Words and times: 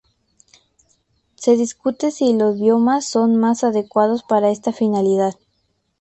Se 1.35 1.55
discute 1.57 2.09
si 2.09 2.33
los 2.35 2.59
biomas 2.59 3.05
son 3.07 3.35
más 3.35 3.63
adecuados 3.63 4.23
para 4.23 4.49
esta 4.49 4.73
finalidad. 4.73 5.35